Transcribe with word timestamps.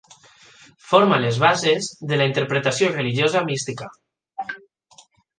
Forma 0.91 1.17
les 1.25 1.35
bases 1.43 1.89
de 2.11 2.17
la 2.21 2.25
interpretació 2.29 2.87
religiosa 2.93 3.43
mística. 3.51 3.91